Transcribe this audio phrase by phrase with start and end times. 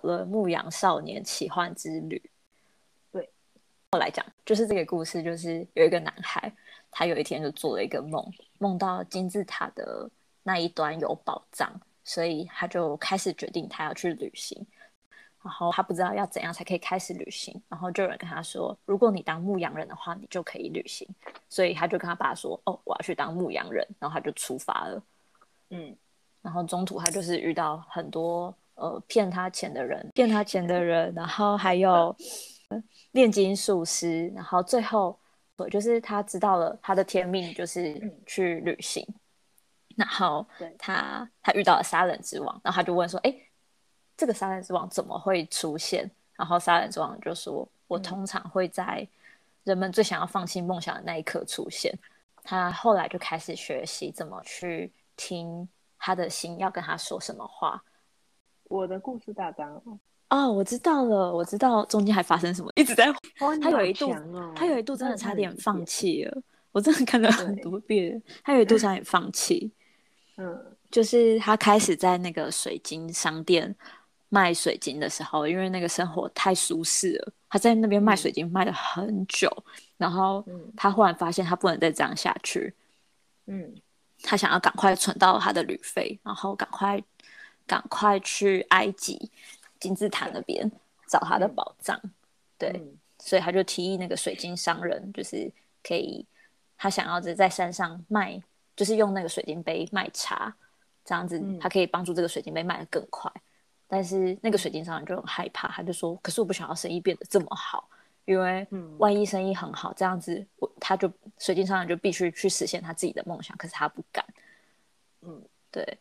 [0.00, 2.20] 了《牧羊少年奇幻之旅》。
[3.12, 3.28] 对，
[3.92, 6.52] 我来讲，就是这个故事，就是有一个男孩，
[6.90, 8.24] 他有一天就做了一个梦，
[8.58, 10.10] 梦到金字塔的
[10.42, 11.70] 那一端有宝藏，
[12.04, 14.66] 所以他就开始决定他要去旅行。
[15.44, 21.04] 然后他不知道要怎样才可以开始旅行，然后就有人跟他说：“如果你当牧羊人的话，你就可以旅行。”
[21.50, 25.02] 所以他就跟他爸说：“哦，我要去当牧羊人。”然后他就出发了。
[25.70, 25.96] 嗯，
[26.42, 32.14] 然后中途他就是遇到很多呃骗他钱的人，骗他钱的人，然后还有
[33.12, 35.18] 炼金术师，然后最后
[35.70, 39.06] 就是他知道了他的天命就是去旅行，
[39.96, 40.46] 然后
[40.78, 43.34] 他他遇到了杀人之王，然后他就问说：“哎。”
[44.14, 46.08] 这个杀人之王怎么会出现？
[46.34, 49.04] 然后杀人之王就说：“我通常会在
[49.64, 51.92] 人们最想要放弃梦想的那一刻出现。”
[52.44, 55.66] 他后来就开始学习怎么去听
[55.98, 57.82] 他的心要跟他说什么话。
[58.64, 59.82] 我的故事大纲
[60.28, 63.12] 哦，我知道了，我知道中间还发生什么，一直在。
[63.60, 64.14] 他有一度，
[64.54, 66.42] 他有一度真的差点放弃了。
[66.70, 69.70] 我真的看了很多遍，他有一度差点放弃。
[70.38, 73.74] 嗯，就是他开始在那个水晶商店。
[74.34, 79.46] 卖水晶的时候，因为那个生活太舒适了，他在那边卖水晶卖了很久，
[79.98, 80.42] 然后
[80.74, 82.74] 他忽然发现他不能再这样下去，
[83.44, 83.74] 嗯，
[84.22, 86.98] 他想要赶快存到他的旅费，然后赶快
[87.66, 89.30] 赶快去埃及
[89.80, 90.70] 金字塔那边
[91.08, 92.00] 找他的宝藏，
[92.58, 92.80] 对，
[93.18, 95.50] 所以他就提议那个水晶商人，就是
[95.82, 96.24] 可以
[96.76, 98.42] 他想要在山上卖，
[98.76, 100.54] 就是用那个水晶杯卖茶，
[101.04, 103.30] 这样子他可以帮助这个水晶杯卖得更快。
[103.88, 107.86] 但是那个水晶商人就很害怕，他就说：“可是我不想要生意变得这么好，
[108.24, 114.24] 因为万一生意很好，这样子我他就水晶商人就必须去实现他自己的梦想，可是他不敢。”
[115.20, 115.98] 嗯，对。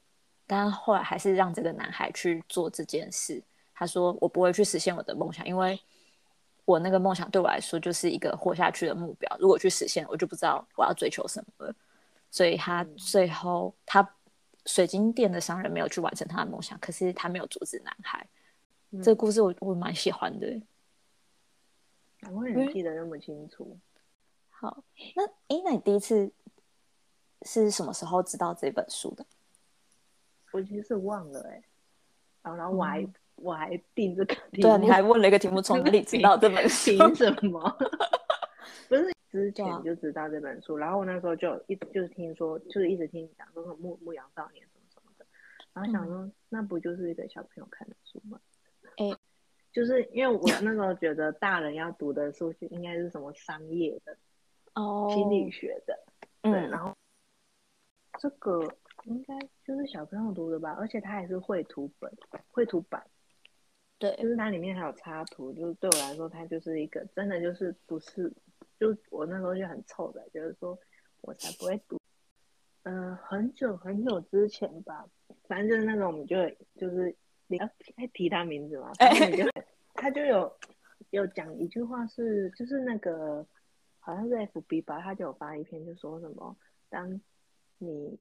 [0.53, 3.41] 但后来还是让这个男孩去做这件事。
[3.73, 5.79] 他说：“我不会去实现我的梦想，因为
[6.65, 9.37] 我那个梦想对我来说就是一个活下去的目标。
[9.39, 11.75] 如果去实现，我就不知道我要追求什么了。”
[12.29, 14.15] 所以他最后他。
[14.67, 18.23] 水晶店的商人没有去完成他的梦想，可是他没有阻止男孩。
[19.01, 20.61] 这个故事我我蛮喜欢的。
[22.31, 23.75] 我也记得那么清楚。
[24.51, 24.83] 好，
[25.15, 26.31] 那哎，那你第一次
[27.41, 29.25] 是什么时候知道这本书的？
[30.51, 31.63] 我其实忘了哎。
[32.43, 36.91] 然后我还我还定这个题，对，你还问了一个题目，从哪里知道这本 书？
[36.97, 37.77] 凭什么？
[38.89, 39.11] 不是。
[39.31, 45.25] 之前就知道这本书，然后我那时候就一就是听说，就是一直听你讲说《牧牧羊少年》什么什么的，
[45.71, 48.37] 然后想说那不就是一个小朋友看的书吗？
[48.97, 49.09] 哎，
[49.71, 54.17] 就是因为我那时候觉得大人要读的书就应该是什么商业的
[54.73, 55.97] 哦，心理学的，
[56.41, 56.93] 对，然后
[58.19, 58.67] 这个
[59.05, 62.11] 应该就是小朋友读的吧，而且它还是绘图本、
[62.49, 63.05] 绘图版，
[63.97, 68.31] 对，就是它里面还有插图，就是对我来说，它就是一个真的就是不是。
[68.79, 70.75] 就我那时候就很臭的，就是说
[71.21, 71.99] 我才不会读。
[72.81, 75.07] 嗯，很久很久之前吧，
[75.43, 76.35] 反正就是那种，我们就
[76.75, 77.69] 就是你要
[78.11, 79.43] 提他名字嘛，然后就
[79.93, 80.51] 他就有
[81.11, 83.45] 有讲一句话是，就是那个
[83.99, 86.57] 好像是 FB 吧，他就有发一篇，就说什么，
[86.89, 87.21] 当
[87.77, 88.17] 你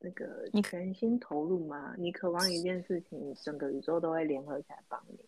[0.00, 5.18] 那个你全心投入嘛，你渴望一件事情，整个宇宙都会联合起来帮你。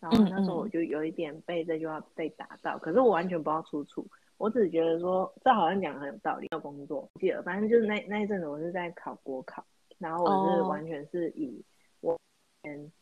[0.00, 6.48] 然后那时候我就有一点被这句话被打到，可是我完全不知道出处，我只觉得说这好像讲的很有道理。
[6.50, 9.64] 要工作，记得反正就是那那一阵子我是在考国考，
[9.98, 11.64] 然后我是完全是以
[12.00, 12.18] 我
[12.62, 12.92] 钱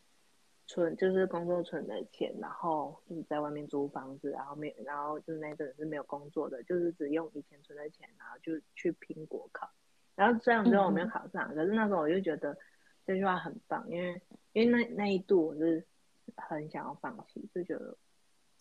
[0.67, 9.69] 存就是工作存的钱，然后就是在外面租房子，然后没然后就是那阵子是没有工作的，就是只用以前存的钱，然后就去拼国考。
[10.15, 12.57] 然后虽然最后我没有考上，可是那时候我就觉得
[13.05, 14.21] 这句话很棒，因为
[14.53, 15.85] 因为那那一度我是。
[16.37, 17.95] 很想要放弃，就觉得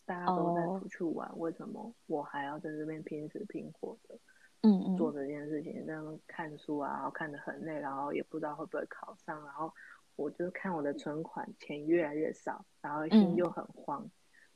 [0.05, 4.15] 大家都在出去玩，为什么我还要在这边拼死拼活的，
[4.61, 9.73] 嗯嗯，做这件事情，那样看书啊，然后看得很累，然后也不知道会不会考上，然后
[10.15, 14.09] 我就看我的存款钱越来越少，然后心就很慌，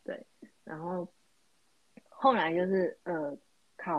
[0.05, 0.25] 对，
[0.65, 1.09] 然后
[2.11, 3.39] 后来就是呃考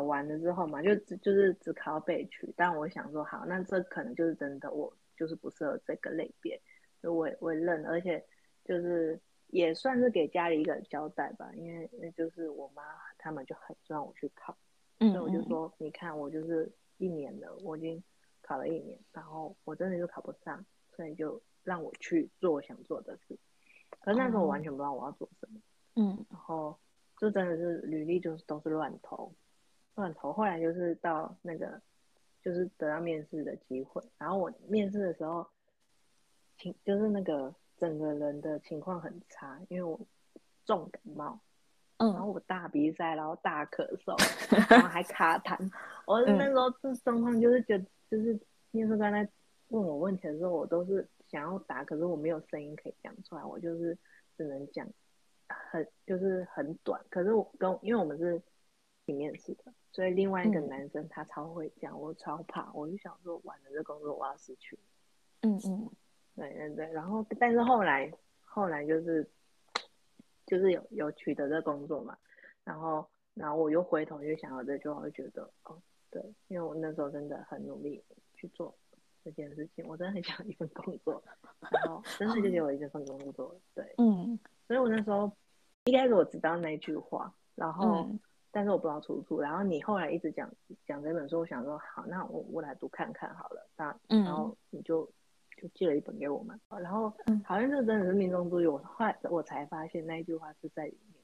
[0.09, 6.59] 完了之后嘛，就就是只考北区，但我想说好，那这可能就是真的，我就是不适合这个类别，
[6.99, 8.25] 所以我我也认，而且。
[8.65, 12.83] 就是也算是给家里一个交代吧，因为那就是我妈
[13.17, 14.55] 他们就很希望我去考，
[14.99, 18.03] 所以我就说，你看我就是一年了，我已经
[18.43, 20.63] 考了一年，然后我真的就考不上，
[20.95, 23.35] 所以就让我去做我想做的事。
[24.01, 25.59] 可是那时候我完全不知道我要做什么，
[25.95, 26.77] 嗯，然后
[27.17, 29.33] 就真的是履历就是都是乱投，
[29.95, 30.31] 乱投。
[30.33, 31.81] 后来就是到那个
[32.43, 35.47] 就是得到面试的机会，然后我面试的时候，
[36.57, 37.53] 情就是那个。
[37.79, 39.97] 整个人的情况很差，因为我
[40.65, 41.39] 重感冒，
[41.95, 44.13] 嗯然后我大鼻塞，然后大咳嗽，
[44.69, 45.57] 然后还卡痰。
[46.05, 48.37] 我那时候这状况就是觉得，就是
[48.71, 49.25] 面试官在
[49.69, 53.97] 问我问题的时候，我都是想要答，可是我没有声音可以讲出来，我就是
[54.35, 54.85] 只能讲
[55.47, 57.01] 很就是很短。
[57.09, 58.41] 可是我跟因为我们是
[59.09, 60.69] 平面试的，所以另外一个嗯。
[60.69, 64.77] 男生他超会讲，我超怕，我就想说完了这工作我要失去。
[65.41, 65.89] 嗯嗯。
[66.35, 68.13] 对对对，然后但是后来
[68.45, 69.27] 后来就是
[70.45, 72.15] 就是有有取得这工作嘛，
[72.63, 73.03] 然后
[73.33, 75.81] 然后我又回头就想到这句话，我就觉得哦
[76.11, 78.03] 对，因为我那时候真的很努力
[78.35, 78.77] 去做
[79.23, 81.23] 这件事情，我真的很想一份工作，
[81.59, 84.37] 然后真的就给我一份工作，对，嗯。
[84.67, 85.35] 所以我那时候
[85.85, 88.19] 一开始我知道那句话，然后、嗯
[88.51, 90.49] 但是我不知道出处，然后你后来一直讲
[90.85, 94.23] 讲这本书，我想说好，那我我来读看看好了，那嗯。
[94.23, 95.05] 然后你就
[95.57, 97.41] 就寄了一本给我们，然后嗯。
[97.45, 101.21] 好像这真的是命中注意，我后来我才发现那一句话是在里面，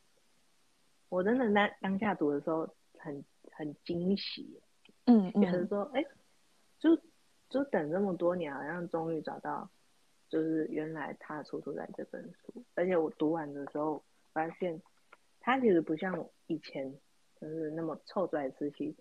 [1.10, 2.68] 我真的那当下读的时候
[3.00, 4.62] 很很惊喜，
[5.06, 6.06] 嗯觉得嗯说哎、
[6.80, 6.96] 就
[7.50, 9.70] 就等这么多年，好像终于找到，
[10.30, 14.82] 就是原来它出处在这本书，而且我读完的时候发现，
[15.40, 16.94] 他其实不像以前
[17.50, 18.96] 就是那么臭拽自己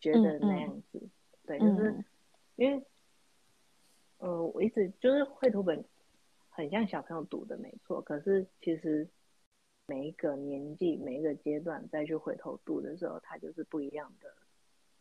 [0.00, 1.00] 觉得那样子，
[1.46, 2.04] 对，就是嗯
[2.56, 2.86] 因为，
[4.18, 5.84] 呃，我一直就是绘图本
[6.48, 9.08] 很像小朋友读的，没错，可是其实
[9.86, 14.34] 每一个年纪、每一个阶段再去回头读的时候，它就是不一样的。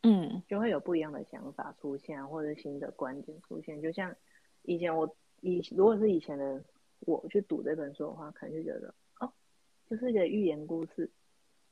[0.05, 3.81] 嗯就会有不一样的想法出现，或者新的观点出现。
[3.81, 4.13] 就像
[4.63, 6.61] 以前我以如果是以前的
[6.99, 9.31] 我去读这本书的话，可能就觉得哦，
[9.89, 11.09] 就是一个寓言故事，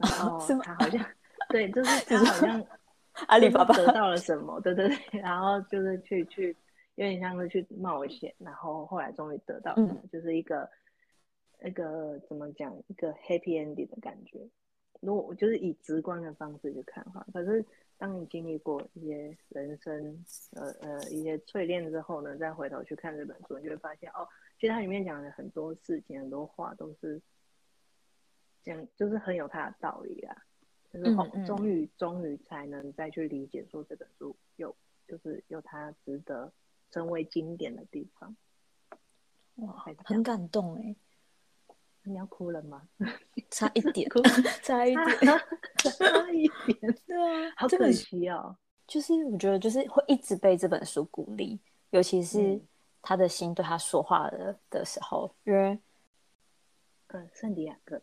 [0.01, 1.05] 然后他好像
[1.49, 2.65] 对，就是他好像
[3.27, 6.55] 阿里巴巴得到了什么，对对对，然后就是去去
[6.95, 10.69] 有点像是去冒险，然后后来终于得到什么，就是一个
[11.59, 14.39] 那个怎么讲，一个 happy ending 的感觉。
[15.01, 17.65] 如果我就是以直观的方式去看的话，可是
[17.97, 24.27] 当你经历过一些人生呃呃一些淬炼之后呢，再回头去看这本书，你就会发现哦，
[24.59, 27.19] 其实它里面讲的很多事情、很多话都是
[28.63, 30.35] 讲，就是很有他的道理啊。
[30.93, 34.75] 就是后终于终于才能再去理解说这本书有
[35.07, 36.51] 就是有它值得
[36.89, 38.35] 成为经典的地方。
[39.55, 40.93] 哇很感动哎，
[42.03, 42.81] 你要哭了吗？
[43.49, 44.21] 差一点 哭，
[44.63, 45.07] 差一点，
[45.79, 47.17] 差一点，对
[47.47, 48.57] 啊，好可惜哦。
[48.85, 51.57] 就是我觉得就是会一直被这本书鼓励，
[51.91, 52.67] 尤其是嗯
[53.01, 55.79] 他的心对他说话的的时候，因为
[57.11, 58.01] 呃，圣地亚哥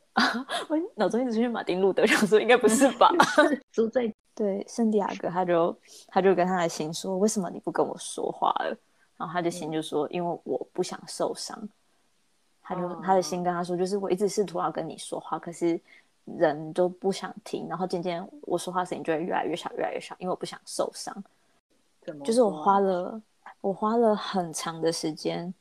[0.68, 3.10] 我脑中一直出现马丁路德，想说应该不是吧？
[3.72, 5.76] 住在对，圣地亚哥他就
[6.06, 8.76] 他就跟他的心说，为什么你不跟我说话了？
[9.16, 11.68] 然后他的心就说，因为我不想受伤。
[12.62, 15.80] 他就、哦他的心跟他说，就是我一直试图要跟你说话，可是
[16.24, 21.24] 人都不想听，然后渐渐我说话声音就会越来越小，越来越小，因为我不想受伤。
[22.22, 23.20] 就是我花了
[23.60, 25.52] 我花了很长的时间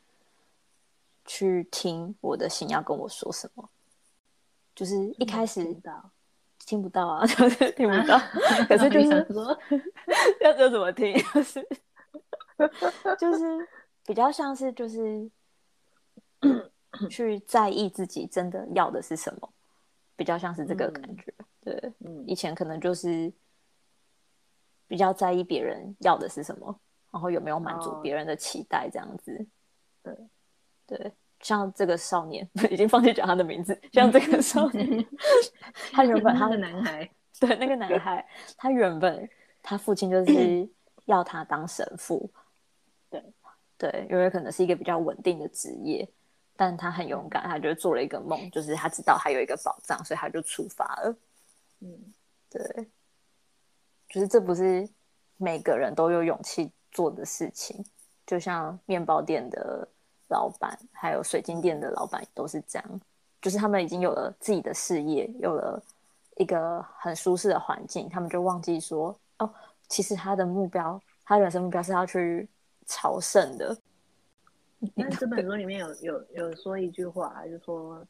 [1.37, 3.69] 去听我的心要跟我说什么，
[4.73, 6.11] 就是一开始听到，
[6.65, 8.17] 听不到啊， 就是听不到，
[8.67, 9.55] 可是就是说
[10.41, 11.67] 要要怎么听，就是
[13.19, 13.67] 就是
[14.03, 15.29] 比较像是就是
[17.07, 19.53] 去在意自己真的要的是什么，
[20.15, 21.31] 比较像是这个感觉。
[21.63, 23.31] 对，嗯以前可能就是
[24.87, 26.79] 比较在意别人要的是什么，
[27.11, 29.45] 然后有没有满足哦别人的期待这样子。
[30.01, 30.17] 对
[30.87, 31.11] 对，
[31.47, 35.07] 像这个少年 已经放弃讲他的名字，像这个少年，
[35.93, 38.27] 他原本他的男孩，对那个男孩，
[38.57, 39.29] 他原本
[39.63, 40.69] 他父亲就是
[41.05, 42.29] 要他当神父，
[43.09, 43.23] 对
[43.77, 46.05] 对，因为可能是一个比较稳定的职业，
[46.57, 51.15] 但他很勇敢，他就做了一个梦，就是他知道还有一个宝藏，所以他就出发了。
[51.79, 52.13] 嗯，
[52.49, 52.89] 对，
[54.09, 54.85] 就是这不是
[55.37, 57.85] 每个人都有勇气做的事情，
[58.25, 59.87] 就像面包店的
[60.29, 63.01] 老板，还有水晶店的老板都是这样，
[63.41, 65.81] 就是他们已经有了自己的事业，有了
[66.37, 69.53] 一个很舒适的环境，他们就忘记说，哦，
[69.87, 72.47] 其实他的目标，他人生目标是要去
[72.85, 73.77] 朝圣的。
[74.93, 78.05] 那这本书里面有有有说一句话，就说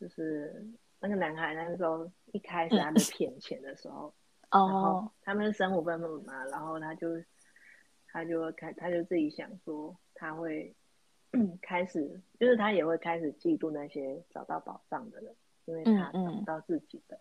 [0.00, 0.66] 就是
[0.98, 4.12] 那个男孩那个时候一开始他被骗钱的时候，
[4.50, 7.08] 然后哦，他们是生活分母嘛，然后他就
[8.08, 10.74] 他就会开，他就自己想说他会
[11.62, 15.34] 开始，就是他也会开始嫉妒那些找到宝藏的人，
[15.66, 17.18] 因为他嗯嗯找不到自己的。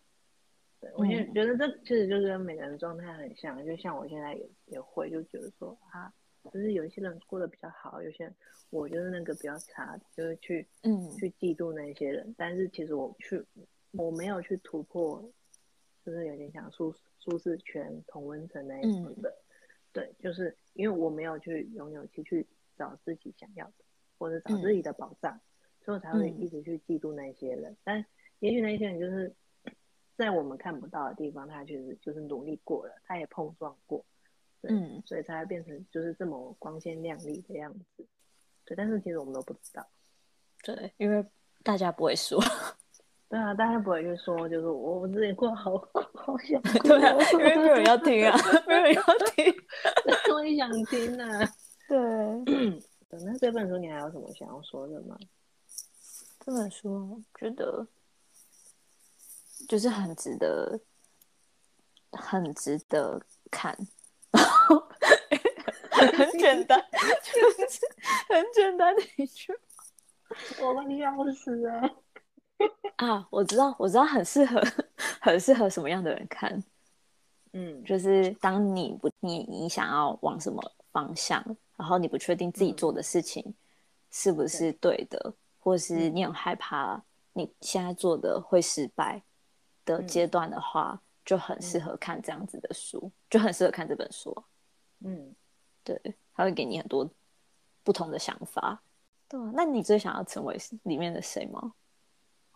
[0.80, 6.14] 对我觉觉得这其实就是跟每个人状态很像，就像我现在也也会就觉得说啊，
[6.52, 8.36] 就是有一些人过得比较好，有些人
[8.70, 12.36] 我就是那个比较差，就是去嗯去嫉妒那些人。
[12.38, 13.42] 但是其实我去
[13.92, 15.24] 我没有去突破，
[16.06, 19.34] 就是有点像舒舒适圈、同温层那一种嗯的。
[19.94, 23.74] 对，就是因为我没有去有勇气去找自己想要的，
[24.24, 25.38] 或者找自己的宝藏，
[25.84, 27.76] 所以我才会嗯一直去嫉妒那些人。
[27.84, 28.04] 但
[28.40, 29.36] 也许那些人就是
[30.16, 34.06] 在我们看不到的地方，他确实就是努力过了，他也碰撞过，
[34.62, 38.08] 对，嗯所以才会变成就是这么光鲜亮丽的样子。
[38.64, 39.86] 对，但是其实我们都不知道。
[40.64, 41.26] 对，因为
[41.64, 42.42] 大家不会说，
[43.28, 45.78] 对啊，大家不会去说，就是我们自己过得好
[46.16, 49.04] 好想哭对啊哦，因为没有人要听啊， 没有人要
[49.36, 49.54] 听。
[50.34, 51.40] 我也想听啊。
[51.90, 52.00] 对，
[53.22, 55.18] 那这本书你还有什么想要说的吗？
[56.40, 57.88] 这本书觉得
[59.68, 60.80] 就是很值得，
[62.12, 63.74] 很值得看，
[66.14, 67.80] 很简单，就是
[68.28, 69.58] 很简单的一句
[70.62, 71.90] 我们要死啊。
[72.98, 74.62] 啊，我知道，我知道，很适合，
[75.22, 76.62] 很适合什么样的人看，
[77.54, 77.84] 嗯。
[77.84, 81.44] 就是当你不你你想要往什么方向，
[81.78, 82.76] 然后你不确定自己嗯。
[82.76, 83.54] 做的事情
[84.12, 85.06] 是不是对。
[85.10, 86.16] 的，或是嗯。
[86.16, 89.24] 你很害怕你现在做的会失败
[89.86, 90.08] 的嗯。
[90.08, 94.36] 阶段的话，就很适合看这样子的书，就很适合看这本书。
[95.00, 95.36] 嗯，
[95.84, 96.00] 对，
[96.34, 97.10] 它会给你很多
[97.84, 98.82] 不同的想法。
[99.28, 101.74] 对啊，那你最想要成为里面的谁吗？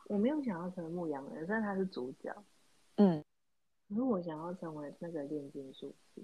[0.05, 2.33] 我没有想要成为牧羊人，但他是主角。
[2.95, 3.23] 嗯，
[3.89, 6.21] 可是我想要成为那个炼金术士，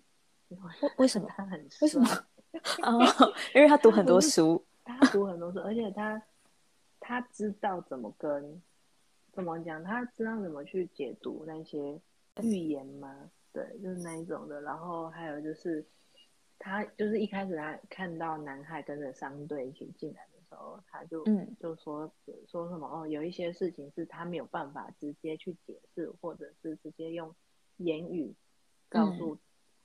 [0.50, 1.28] 因为为为什么？
[1.36, 2.08] 他很为什么？
[2.84, 3.02] 哦，
[3.56, 4.64] 因为他读很多 书。
[4.84, 6.22] 他读很多书，而且他
[7.00, 8.62] 他知道怎么跟
[9.32, 12.00] 怎么讲，他知道怎么去解读那些
[12.42, 13.32] 预言吗？
[13.54, 14.60] 对，就是那一种的。
[14.62, 15.86] 然后还有就是
[16.60, 22.12] 他就是一开始他看到南海跟着商队一起进来的时候，他就嗯就说
[22.48, 27.34] 说什么哦，有一些事情是他没有办法直接去解释，或者是直接用
[27.78, 28.34] 言语
[28.90, 29.38] 告诉、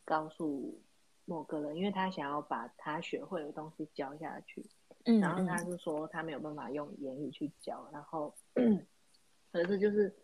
[0.05, 0.81] 告诉
[1.25, 4.65] 某个人，因为他想要把他学会的东西教下去。
[5.05, 8.35] 嗯，然后他嗯是说他没有办法用言语去教，然后
[9.53, 10.15] 可是就是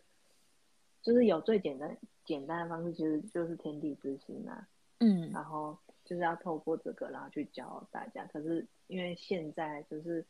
[1.01, 4.67] 就是有最简单简单的方式，其实就是天地之心啊，
[4.99, 8.25] 嗯然后就是要透过这个，然后去教大家。
[8.25, 10.23] 可是因为现在就是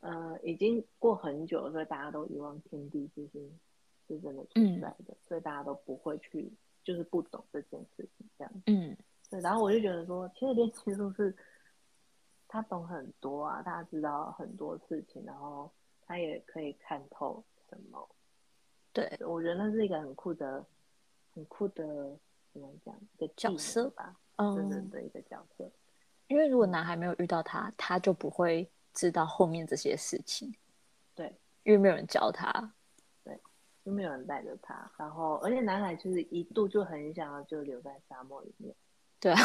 [0.00, 3.58] 呃已经过很久了，所以大家都遗忘天地之心
[4.06, 6.52] 是真的存在的，所以大家都不会去
[6.88, 8.52] 就是不懂这件事情这样。
[8.64, 8.96] 嗯
[9.28, 11.36] 对，然后我就觉得说，其实练技术是
[12.48, 15.70] 他懂很多啊，他知道很多事情，然后
[16.06, 18.08] 他也可以看透什么。
[18.94, 20.64] 对，我觉得那是一个很酷的、
[21.34, 21.84] 很酷的
[22.54, 25.70] 怎么讲一个角色吧，嗯真的的一个角色。
[26.28, 30.50] 因为如果男孩没有遇到他，他就不会知道后面这些事情，
[31.14, 31.26] 对，
[31.64, 32.72] 因为没有人教他。
[33.88, 38.74] 就没有人带着他，然后而且男孩就是一度就很想要就留在沙漠里面，
[39.18, 39.38] 对啊，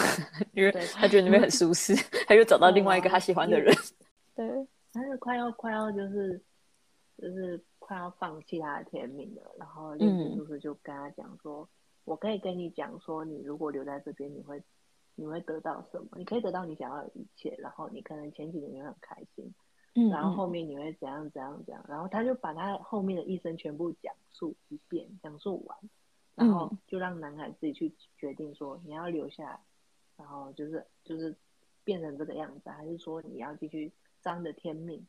[0.51, 1.95] 因为他觉得那边很舒适，
[2.27, 3.73] 他就找到另外一个他喜欢的人。
[4.35, 6.37] 对，他是快要快要就是
[7.17, 11.65] 就是快要放弃他的天命了，然后嗯术士就跟他讲说，
[12.03, 14.61] 我可以跟你讲说，你如果留在这边，你会
[15.15, 16.09] 你会得到什么？
[16.17, 19.55] 你可以得到你想要的一切，然后你可能前几年你会很开心，
[19.95, 25.77] 嗯，然后后嗯面你会怎样怎样怎样，然后他就把他后面的一生全部讲述一遍，讲述完，
[26.35, 29.59] 然后嗯就让男孩自己去决定说你要留下来，
[30.17, 31.35] 然后就是就是
[31.83, 35.05] 变成这个样子，还是说你要继续张的天命？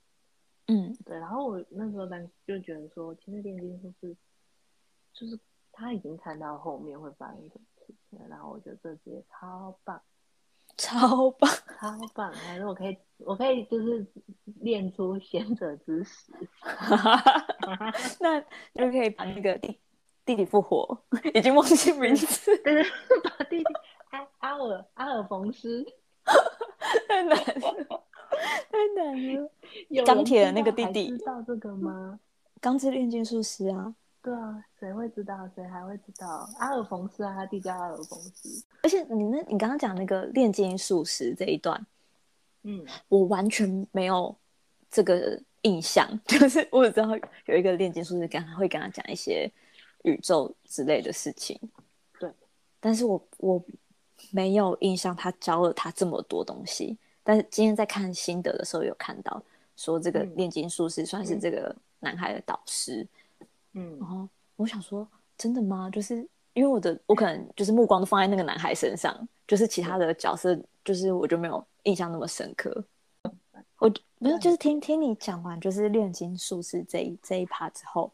[0.67, 4.17] 嗯对，然后我那时候当就觉得说，其实炼金术是
[5.13, 5.39] 就是
[5.73, 10.01] 他已经看到后面会发生什么事情了，然后我觉得这职业超棒。
[10.79, 11.51] 超棒。
[11.79, 12.33] 超棒！
[12.33, 14.07] 还是我可以，我可以就是
[14.61, 16.33] 练出贤者之石。
[18.21, 18.41] 那
[18.75, 19.79] 就可以把那个弟
[20.25, 20.99] 弟弟复活，
[21.35, 22.51] 已经忘记名字，
[23.23, 23.65] 把弟弟
[24.11, 25.85] 阿阿尔阿尔冯斯，
[27.09, 28.05] 太难了，
[28.71, 29.51] 太难了。
[29.91, 32.19] 有钢铁的那个弟弟知道这个吗？
[32.61, 35.47] 钢之炼金术师啊，对啊，谁会知道？
[35.55, 36.49] 谁还会知道？
[36.59, 38.65] 阿尔冯斯啊，他弟叫阿尔冯斯。
[38.83, 41.87] 而且你那，你刚刚讲那个炼金术师这一段，
[42.63, 44.35] 嗯我完全没有
[44.91, 47.09] 这个印象， 就是我只知道
[47.45, 49.51] 有一个炼金术师跟他会跟他讲一些
[50.05, 51.61] 宇宙之类的事情，
[52.19, 52.33] 对，
[52.81, 53.63] 但是我我
[54.31, 56.97] 没有印象他教了他这么多东西。
[57.23, 59.43] 但是今天在看心得的时候有看到
[59.77, 63.09] 说这个嗯炼金术师算是这个男孩的导师，嗯
[63.75, 65.91] 然后我想说真的吗？
[65.91, 66.17] 就是
[66.53, 72.85] 因为我的我可能就是目光都放在那个男孩身上，就是其他的角色，就是我就没有印象那么深刻。
[73.79, 78.11] 我不是就是听听你讲完就是炼金术士这一这一趴之后，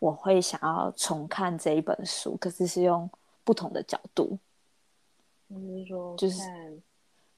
[0.00, 3.10] 我会想要重看这一本书，可是是用
[3.42, 4.38] 不同的角度。
[5.48, 6.82] 你是说就是看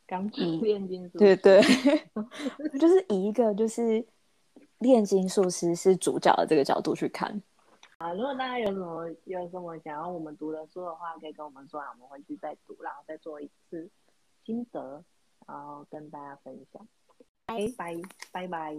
[0.06, 1.18] 钢琴炼金术？
[1.18, 1.60] 对对，
[2.78, 4.06] 就是以一个就是
[4.78, 7.42] 炼金术师是主角的这个角度去看。
[7.99, 13.88] 啊，如果大家有什么有什么想要我们读的书的话，可以跟我们说，我们回去再读，然后再做一次
[14.45, 15.02] 心得，
[15.47, 16.87] 然后跟大家分享。
[17.47, 17.95] 拜拜
[18.33, 18.76] 拜拜。